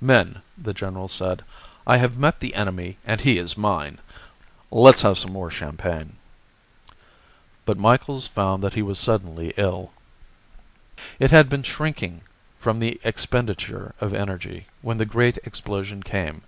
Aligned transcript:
"Men," 0.00 0.40
the 0.56 0.72
general 0.72 1.06
said, 1.06 1.44
"I 1.86 1.98
have 1.98 2.16
met 2.16 2.40
the 2.40 2.54
enemy 2.54 2.96
and 3.04 3.20
he 3.20 3.36
is 3.36 3.58
mine. 3.58 3.98
Let's 4.70 5.02
have 5.02 5.18
some 5.18 5.34
more 5.34 5.50
champagne." 5.50 6.16
But 7.66 7.76
Micheals 7.78 8.26
found 8.26 8.62
that 8.64 8.72
he 8.72 8.80
was 8.80 8.98
suddenly 8.98 9.52
ill. 9.58 9.92
It 11.18 11.30
had 11.30 11.50
been 11.50 11.62
shrinking 11.62 12.22
from 12.58 12.78
the 12.78 13.02
expenditure 13.04 13.94
of 14.00 14.14
energy, 14.14 14.66
when 14.80 14.96
the 14.96 15.04
great 15.04 15.36
explosion 15.44 16.02
came. 16.02 16.40